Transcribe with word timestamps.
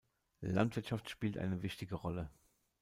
Landwirtschaft 0.41 1.11
spielt 1.11 1.37
eine 1.37 1.61
wichtige 1.61 1.93
Rolle. 1.93 2.31